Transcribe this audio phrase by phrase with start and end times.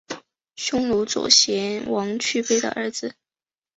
[0.55, 3.13] 匈奴右贤王去卑的儿子。